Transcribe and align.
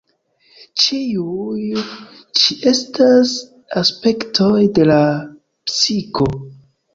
Ĉiuj 0.83 1.65
ĉi 2.39 2.57
estas 2.71 3.35
aspektoj 3.83 4.51
de 4.79 4.89
la 4.89 4.99
psiko. 5.69 6.29